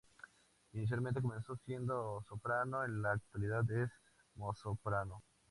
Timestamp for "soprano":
2.27-2.83